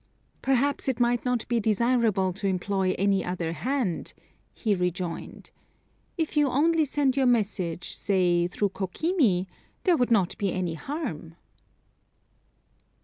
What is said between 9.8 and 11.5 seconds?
there would not be any harm."